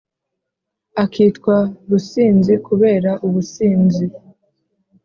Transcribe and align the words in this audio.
Akitwa 1.03 1.57
rusinzi 1.89 2.53
kubera 2.67 3.11
ubusinzi 3.27 4.05